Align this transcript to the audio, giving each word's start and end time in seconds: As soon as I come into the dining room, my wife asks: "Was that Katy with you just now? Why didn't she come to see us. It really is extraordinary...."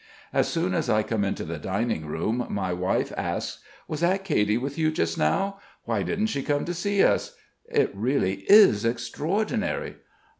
As 0.33 0.47
soon 0.47 0.73
as 0.73 0.89
I 0.89 1.03
come 1.03 1.23
into 1.23 1.43
the 1.43 1.59
dining 1.59 2.07
room, 2.07 2.47
my 2.49 2.73
wife 2.73 3.13
asks: 3.15 3.61
"Was 3.87 3.99
that 3.99 4.23
Katy 4.23 4.57
with 4.57 4.75
you 4.75 4.89
just 4.89 5.15
now? 5.15 5.59
Why 5.85 6.01
didn't 6.01 6.25
she 6.25 6.41
come 6.41 6.65
to 6.65 6.73
see 6.73 7.03
us. 7.03 7.35
It 7.71 7.91
really 7.93 8.43
is 8.49 8.83
extraordinary...." 8.83 9.97